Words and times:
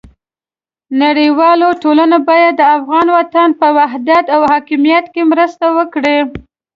نړیواله 1.01 1.67
ټولنه 1.83 2.17
باید 2.29 2.53
د 2.57 2.61
افغان 2.77 3.07
وطن 3.17 3.49
په 3.59 3.67
وحدت 3.77 4.25
او 4.35 4.41
حاکمیت 4.51 5.05
کې 5.13 5.23
مرسته 5.31 5.65
وکړي. 5.77 6.17